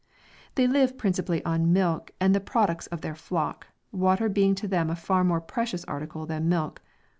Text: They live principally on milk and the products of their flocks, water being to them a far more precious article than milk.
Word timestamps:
They 0.55 0.65
live 0.65 0.97
principally 0.97 1.45
on 1.45 1.73
milk 1.73 2.09
and 2.19 2.33
the 2.33 2.39
products 2.39 2.87
of 2.87 3.01
their 3.01 3.13
flocks, 3.13 3.67
water 3.91 4.29
being 4.29 4.55
to 4.55 4.67
them 4.67 4.89
a 4.89 4.95
far 4.95 5.23
more 5.23 5.39
precious 5.41 5.85
article 5.85 6.25
than 6.25 6.49
milk. 6.49 6.81